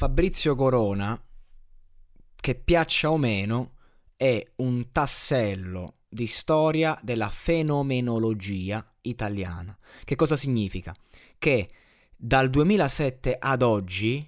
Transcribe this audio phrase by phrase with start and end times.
[0.00, 1.22] Fabrizio Corona,
[2.34, 3.74] che piaccia o meno,
[4.16, 9.76] è un tassello di storia della fenomenologia italiana.
[10.02, 10.94] Che cosa significa?
[11.36, 11.70] Che
[12.16, 14.26] dal 2007 ad oggi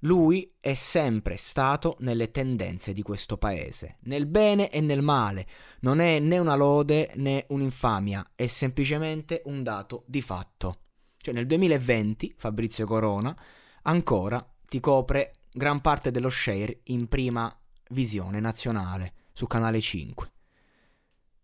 [0.00, 5.46] lui è sempre stato nelle tendenze di questo paese, nel bene e nel male.
[5.82, 10.80] Non è né una lode né un'infamia, è semplicemente un dato di fatto.
[11.16, 13.32] Cioè nel 2020 Fabrizio Corona
[13.82, 17.54] ancora ti copre gran parte dello share in prima
[17.90, 20.32] visione nazionale su Canale 5.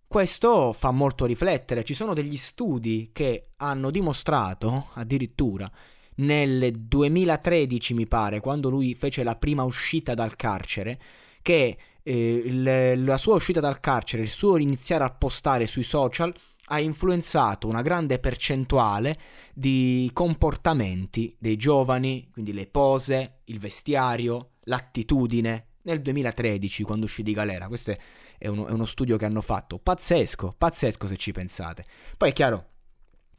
[0.07, 5.71] Questo fa molto riflettere, ci sono degli studi che hanno dimostrato addirittura
[6.17, 10.99] nel 2013 mi pare, quando lui fece la prima uscita dal carcere,
[11.43, 16.34] che eh, la sua uscita dal carcere, il suo iniziare a postare sui social
[16.69, 19.19] ha influenzato una grande percentuale
[19.55, 27.33] di comportamenti dei giovani, quindi le pose, il vestiario, l'attitudine, nel 2013 quando uscì di
[27.33, 27.69] galera.
[27.69, 27.97] Questo
[28.37, 29.79] è uno, è uno studio che hanno fatto.
[29.79, 31.85] Pazzesco, pazzesco se ci pensate.
[32.17, 32.67] Poi è chiaro,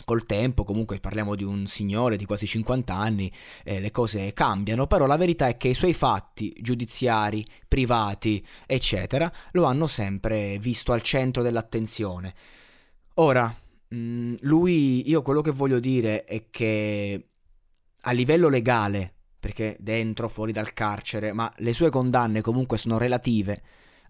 [0.03, 3.31] col tempo, comunque parliamo di un signore di quasi 50 anni,
[3.63, 9.31] eh, le cose cambiano, però la verità è che i suoi fatti giudiziari, privati, eccetera,
[9.51, 12.33] lo hanno sempre visto al centro dell'attenzione.
[13.15, 13.53] Ora,
[13.93, 17.27] mm, lui, io quello che voglio dire è che
[18.01, 23.61] a livello legale, perché dentro, fuori dal carcere, ma le sue condanne comunque sono relative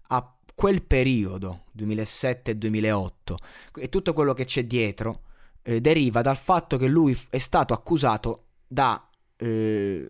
[0.08, 3.10] a quel periodo, 2007-2008,
[3.76, 5.22] e tutto quello che c'è dietro,
[5.62, 10.08] eh, deriva dal fatto che lui è stato accusato da eh,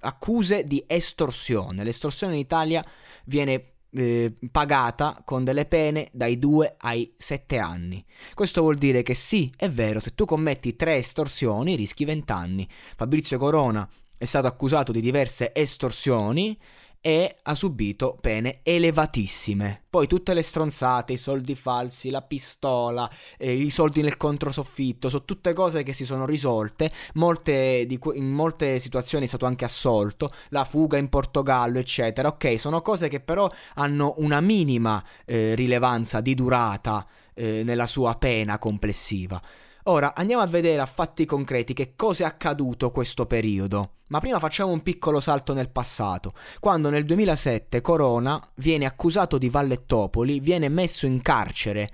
[0.00, 1.84] accuse di estorsione.
[1.84, 2.84] L'estorsione in Italia
[3.24, 8.04] viene eh, pagata con delle pene dai 2 ai 7 anni.
[8.34, 12.68] Questo vuol dire che sì, è vero, se tu commetti 3 estorsioni rischi 20 anni.
[12.96, 16.58] Fabrizio Corona è stato accusato di diverse estorsioni
[17.00, 19.84] e ha subito pene elevatissime.
[19.88, 25.24] Poi tutte le stronzate, i soldi falsi, la pistola, eh, i soldi nel controsoffitto, sono
[25.24, 26.90] tutte cose che si sono risolte.
[27.14, 32.28] Molte que- in molte situazioni è stato anche assolto, la fuga in Portogallo, eccetera.
[32.28, 38.14] Ok, sono cose che però hanno una minima eh, rilevanza di durata eh, nella sua
[38.16, 39.40] pena complessiva.
[39.90, 43.92] Ora andiamo a vedere a fatti concreti che cosa è accaduto questo periodo.
[44.08, 49.48] Ma prima facciamo un piccolo salto nel passato, quando nel 2007 Corona viene accusato di
[49.48, 51.88] Vallettopoli, viene messo in carcere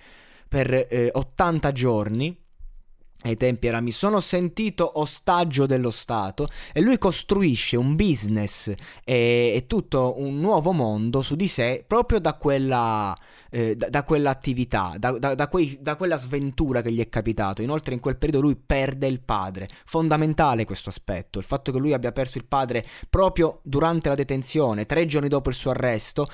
[0.49, 2.44] per eh, 80 giorni
[3.25, 9.53] ai tempi era mi sono sentito ostaggio dello Stato e lui costruisce un business e,
[9.55, 13.17] e tutto un nuovo mondo su di sé proprio da quella
[13.55, 17.63] eh, da, da, quell'attività, da, da, quei, da quella sventura che gli è capitato.
[17.63, 19.69] Inoltre in quel periodo lui perde il padre.
[19.85, 24.87] Fondamentale questo aspetto, il fatto che lui abbia perso il padre proprio durante la detenzione,
[24.87, 26.27] tre giorni dopo il suo arresto,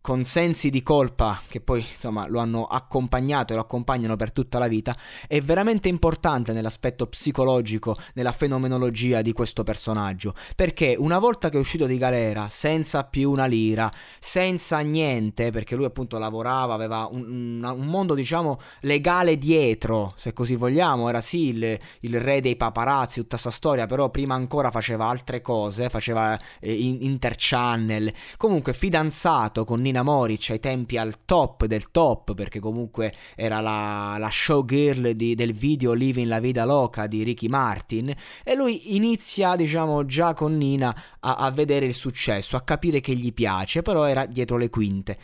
[0.00, 4.58] con sensi di colpa che poi insomma lo hanno accompagnato e lo accompagnano per tutta
[4.58, 4.96] la vita,
[5.26, 11.60] è veramente importante nell'aspetto psicologico, nella fenomenologia di questo personaggio, perché una volta che è
[11.60, 17.62] uscito di galera, senza più una lira, senza niente, perché lui appunto lavorava, aveva un,
[17.62, 23.20] un mondo diciamo legale dietro, se così vogliamo, era sì il, il re dei paparazzi,
[23.20, 29.80] tutta questa storia, però prima ancora faceva altre cose, faceva eh, interchannel, comunque fidanzato con
[29.90, 35.34] Nina Moric ai tempi al top del top, perché comunque era la, la showgirl di,
[35.34, 38.14] del video Living la Vida Loca di Ricky Martin,
[38.44, 43.14] e lui inizia, diciamo, già con Nina a, a vedere il successo, a capire che
[43.16, 45.18] gli piace, però era dietro le quinte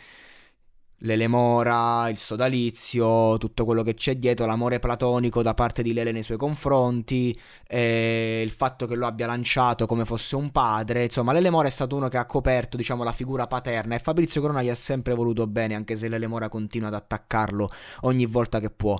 [0.99, 6.23] l'elemora, il sodalizio, tutto quello che c'è dietro, l'amore platonico da parte di Lele nei
[6.23, 11.67] suoi confronti, eh, il fatto che lo abbia lanciato come fosse un padre, insomma l'elemora
[11.67, 14.75] è stato uno che ha coperto diciamo la figura paterna e Fabrizio Corona gli ha
[14.75, 17.69] sempre voluto bene anche se l'elemora continua ad attaccarlo
[18.01, 18.99] ogni volta che può.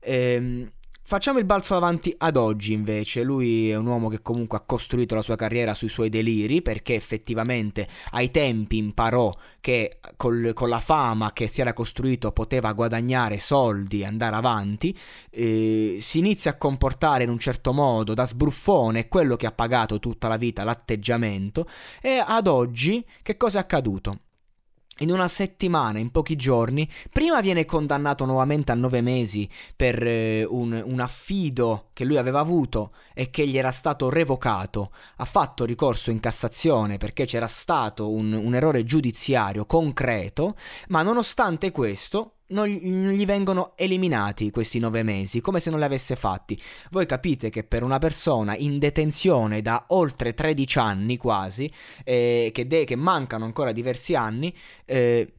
[0.00, 0.70] Ehm,
[1.08, 5.14] Facciamo il balzo avanti ad oggi invece, lui è un uomo che comunque ha costruito
[5.14, 10.80] la sua carriera sui suoi deliri perché effettivamente ai tempi imparò che col, con la
[10.80, 14.94] fama che si era costruito poteva guadagnare soldi e andare avanti,
[15.30, 19.98] eh, si inizia a comportare in un certo modo da sbruffone, quello che ha pagato
[20.00, 21.66] tutta la vita l'atteggiamento
[22.02, 24.27] e ad oggi che cosa è accaduto?
[24.98, 30.44] In una settimana, in pochi giorni, prima viene condannato nuovamente a nove mesi per eh,
[30.44, 34.90] un, un, affido che lui aveva avuto e che gli era stato revocato.
[35.16, 40.56] Ha fatto ricorso in Cassazione perché c'era stato un, un errore giudiziario concreto,
[40.88, 46.16] ma nonostante questo non gli vengono eliminati questi nove mesi, come se non li avesse
[46.16, 46.60] fatti.
[46.90, 51.70] Voi capite che per una persona in detenzione da oltre 13 anni quasi,
[52.04, 54.54] eh, che, de- che, mancano ancora diversi anni,
[54.84, 55.32] eh,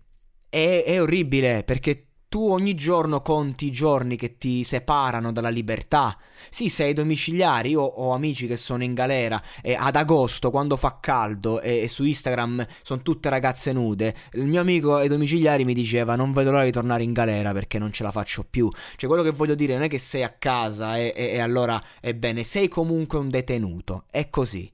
[0.50, 6.16] è, è orribile perché tu ogni giorno conti i giorni che ti separano dalla libertà.
[6.50, 11.00] Sì, sei domiciliari, io ho amici che sono in galera e ad agosto quando fa
[11.02, 15.74] caldo e, e su Instagram sono tutte ragazze nude, il mio amico ai domiciliari mi
[15.74, 18.70] diceva non vedo l'ora di tornare in galera perché non ce la faccio più.
[18.96, 21.82] Cioè quello che voglio dire non è che sei a casa e, e, e allora
[22.00, 24.72] è bene, sei comunque un detenuto, è così.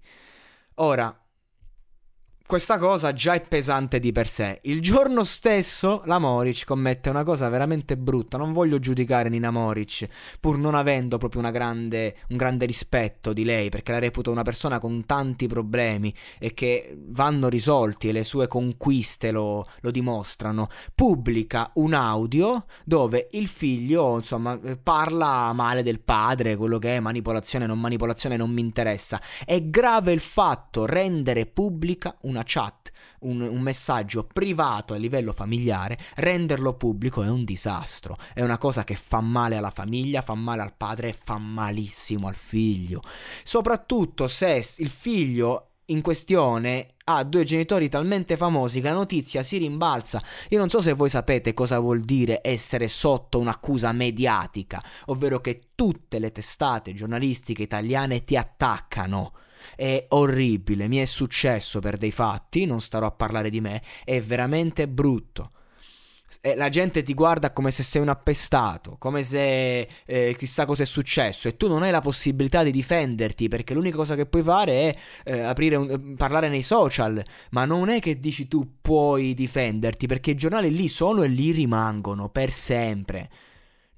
[0.76, 1.25] Ora,
[2.48, 4.60] questa cosa già è pesante di per sé.
[4.64, 8.38] Il giorno stesso la Moric commette una cosa veramente brutta.
[8.38, 10.08] Non voglio giudicare Nina Moric,
[10.40, 14.78] pur non avendo proprio grande, un grande rispetto di lei, perché la reputo una persona
[14.78, 20.70] con tanti problemi e che vanno risolti e le sue conquiste lo, lo dimostrano.
[20.94, 27.66] Pubblica un audio dove il figlio, insomma, parla male del padre, quello che è manipolazione,
[27.66, 29.20] non manipolazione, non mi interessa.
[29.44, 32.92] È grave il fatto rendere pubblica una una chat,
[33.22, 38.18] un, un, messaggio privato a livello familiare, renderlo pubblico è un disastro.
[38.34, 42.28] È una cosa che fa male alla famiglia, fa male al padre e fa malissimo
[42.28, 43.02] al figlio.
[43.44, 49.58] Soprattutto se il figlio in questione ha due genitori talmente famosi che la notizia si
[49.58, 50.22] rimbalza.
[50.50, 55.70] Io non so se voi sapete cosa vuol dire essere sotto un'accusa mediatica, ovvero che
[55.76, 59.34] tutte le testate giornalistiche italiane ti attaccano
[59.76, 64.22] è orribile, mi è successo per dei fatti, non starò a parlare di me, è
[64.22, 65.52] veramente brutto.
[66.56, 70.86] La gente ti guarda come se sei un appestato, come se eh, chissà cosa è
[70.86, 74.98] successo e tu non hai la possibilità di difenderti perché l'unica cosa che puoi fare
[75.24, 80.32] è eh, un, parlare nei social, ma non è che dici tu puoi difenderti perché
[80.32, 83.30] i giornali lì sono e lì rimangono per sempre.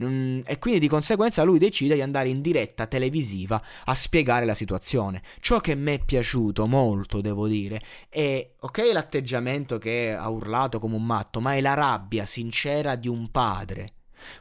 [0.03, 4.53] Mm, e quindi di conseguenza lui decide di andare in diretta televisiva a spiegare la
[4.53, 5.21] situazione.
[5.39, 10.95] Ciò che mi è piaciuto molto, devo dire, è ok l'atteggiamento che ha urlato come
[10.95, 13.93] un matto, ma è la rabbia sincera di un padre.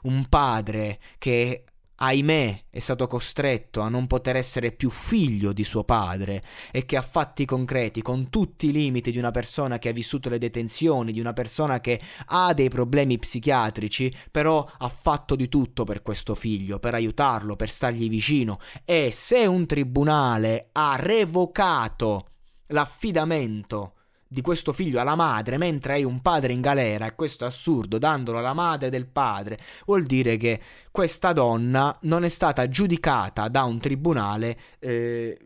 [0.03, 1.65] Un padre che
[1.97, 6.97] ahimè, è stato costretto a non poter essere più figlio di suo padre e che
[6.97, 11.13] a fatti concreti, con tutti i limiti di una persona che ha vissuto le detenzioni,
[11.13, 16.35] di una persona che ha dei problemi psichiatrici, però ha fatto di tutto per questo
[16.35, 18.59] figlio, per aiutarlo, per stargli vicino.
[18.85, 22.31] E se un tribunale ha revocato
[22.69, 23.96] l'affidamento
[24.37, 27.97] di questo figlio alla madre mentre hai un padre in galera e questo è assurdo
[27.97, 30.61] dandolo alla madre del padre vuol dire che
[30.91, 35.39] questa donna non è stata giudicata da un tribunale eh,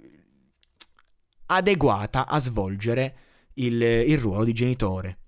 [1.46, 3.14] adeguata a svolgere
[3.54, 5.19] il, il ruolo di genitore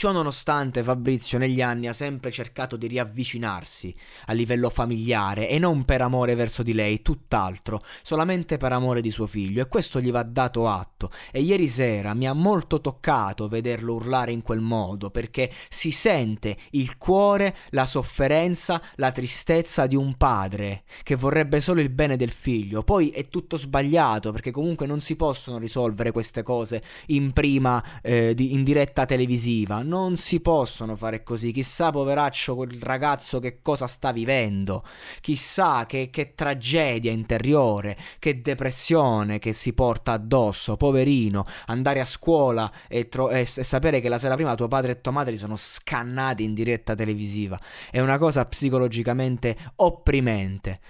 [0.00, 3.92] Ciò nonostante Fabrizio negli anni ha sempre cercato di riavvicinarsi
[4.26, 9.10] a livello familiare e non per amore verso di lei, tutt'altro, solamente per amore di
[9.10, 13.48] suo figlio e questo gli va dato atto e ieri sera mi ha molto toccato
[13.48, 19.96] vederlo urlare in quel modo perché si sente il cuore, la sofferenza, la tristezza di
[19.96, 22.84] un padre che vorrebbe solo il bene del figlio.
[22.84, 28.32] Poi è tutto sbagliato perché comunque non si possono risolvere queste cose in prima eh,
[28.36, 31.50] di, in diretta televisiva non si possono fare così.
[31.50, 34.84] Chissà, poveraccio, quel ragazzo che cosa sta vivendo.
[35.20, 40.76] Chissà che, che tragedia interiore, che depressione che si porta addosso.
[40.76, 44.92] Poverino, andare a scuola e, tro- e, e sapere che la sera prima tuo padre
[44.92, 47.58] e tua madre sono scannati in diretta televisiva.
[47.90, 50.80] È una cosa psicologicamente opprimente.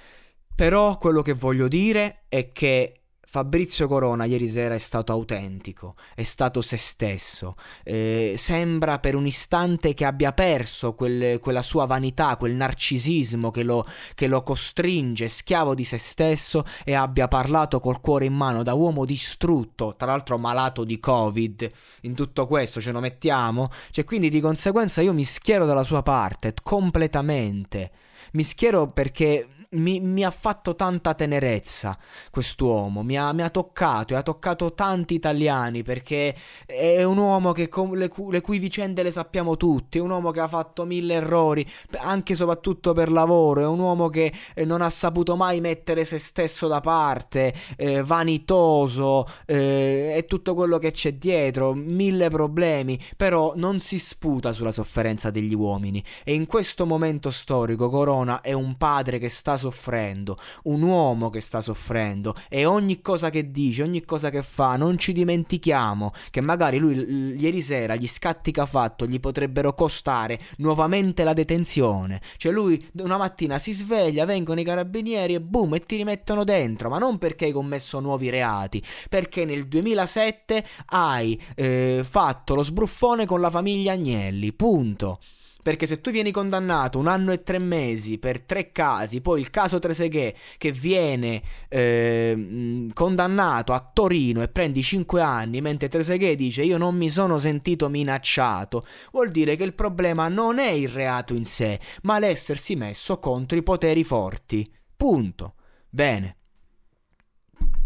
[0.55, 2.99] Però quello che voglio dire è che
[3.31, 7.57] Fabrizio Corona ieri sera è stato autentico, è stato se stesso.
[7.85, 13.65] Eh, sembra per un istante che abbia perso quel, quella sua vanità, quel narcisismo che
[13.65, 18.63] lo, che lo, costringe, schiavo di se stesso, e abbia parlato col cuore in mano
[18.63, 21.71] da uomo distrutto, tra l'altro malato di Covid.
[22.03, 23.69] In tutto questo ce lo mettiamo?
[23.91, 27.91] Cioè, quindi di conseguenza io mi schiero dalla sua parte completamente.
[28.33, 31.99] Mi schiero perché mi, mi, ha fatto tanta tenerezza
[32.31, 36.35] quest'uomo, mi ha, mi ha, toccato e ha toccato tanti italiani perché
[36.65, 40.31] è un uomo che le, cu- le, cui vicende le sappiamo tutti, è un uomo
[40.31, 44.65] che ha fatto mille errori, anche e soprattutto per lavoro, è un uomo che eh,
[44.65, 50.79] non ha saputo mai mettere se stesso da parte, eh, vanitoso eh, e tutto quello
[50.79, 56.03] che c'è dietro, mille problemi, però non si sputa sulla sofferenza degli uomini.
[56.25, 61.41] E in questo momento storico Corona è un padre che sta soffrendo, un uomo che
[61.41, 66.41] sta soffrendo e ogni cosa che dice, ogni cosa che fa, non ci dimentichiamo che
[66.41, 71.35] magari lui l- ieri sera gli scatti che ha fatto gli potrebbero costare nuovamente la
[71.35, 72.23] detenzione.
[72.39, 76.89] Cioè lui una mattina si sveglia, vengono i carabinieri e boom e ti rimettono dentro,
[76.89, 83.27] ma non perché hai commesso nuovi reati, perché nel 2007 hai eh, fatto lo sbruffone
[83.27, 85.21] con la famiglia Agnelli, punto.
[85.69, 89.51] Perché se tu vieni condannato un anno e tre mesi per tre casi, poi il
[89.51, 96.63] caso Treseghe che viene eh, condannato a Torino e prendi cinque anni, mentre Treseghe dice
[96.63, 101.35] io non mi sono sentito minacciato, vuol dire che il problema non è il reato
[101.35, 104.67] in sé, ma l'essersi messo contro i poteri forti.
[104.97, 105.57] Punto.
[105.91, 106.37] Bene.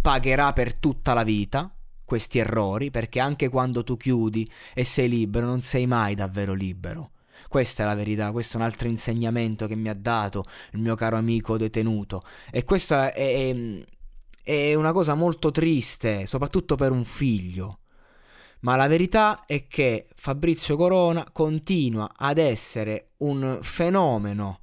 [0.01, 1.75] Pagherà per tutta la vita
[2.05, 7.11] questi errori, perché anche quando tu chiudi e sei libero, non sei mai davvero libero.
[7.49, 10.95] Questa è la verità, questo è un altro insegnamento che mi ha dato il mio
[10.95, 12.23] caro amico detenuto.
[12.51, 13.55] E questa è,
[14.43, 17.79] è una cosa molto triste, soprattutto per un figlio.
[18.61, 24.61] Ma la verità è che Fabrizio Corona continua ad essere un fenomeno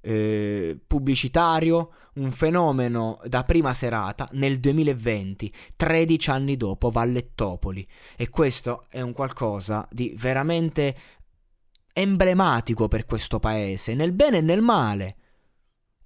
[0.00, 7.86] eh, pubblicitario, un fenomeno da prima serata nel 2020, 13 anni dopo Vallettopoli.
[8.16, 10.96] E questo è un qualcosa di veramente
[12.00, 15.16] emblematico per questo paese, nel bene e nel male.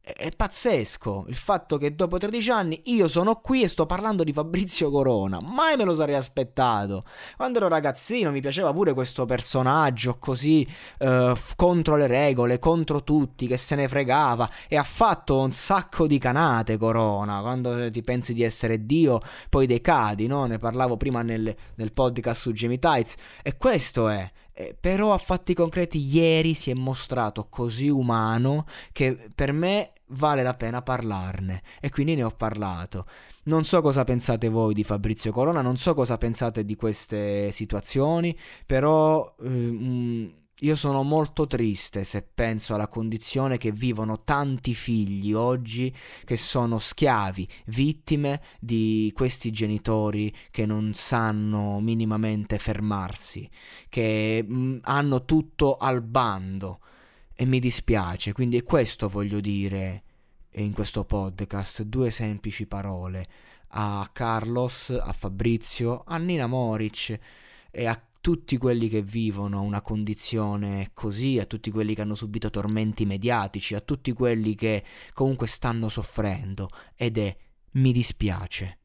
[0.04, 4.32] È pazzesco il fatto che dopo 13 anni io sono qui e sto parlando di
[4.32, 5.38] Fabrizio Corona.
[5.40, 7.04] Mai me lo sarei aspettato.
[7.36, 10.66] Quando ero ragazzino mi piaceva pure questo personaggio così
[10.98, 16.08] uh, contro le regole, contro tutti, che se ne fregava e ha fatto un sacco
[16.08, 17.40] di canate Corona.
[17.40, 20.46] Quando ti pensi di essere Dio, poi decadi, no?
[20.46, 23.14] Ne parlavo prima nel, nel podcast su Jamie Tights.
[23.40, 24.28] E questo è.
[24.54, 30.42] Eh, però a fatti concreti ieri si è mostrato così umano che per me vale
[30.42, 33.06] la pena parlarne e quindi ne ho parlato.
[33.44, 38.36] Non so cosa pensate voi di Fabrizio Corona, non so cosa pensate di queste situazioni,
[38.66, 45.94] però eh, io sono molto triste se penso alla condizione che vivono tanti figli oggi
[46.24, 53.48] che sono schiavi, vittime di questi genitori che non sanno minimamente fermarsi,
[53.88, 56.78] che mm, hanno tutto al bando.
[57.34, 60.02] E mi dispiace, quindi questo voglio dire
[60.56, 63.26] in questo podcast, due semplici parole
[63.74, 67.18] a Carlos, a Fabrizio, a Nina Moric
[67.70, 72.50] e a tutti quelli che vivono una condizione così, a tutti quelli che hanno subito
[72.50, 77.36] tormenti mediatici, a tutti quelli che comunque stanno soffrendo ed è
[77.72, 78.81] mi dispiace.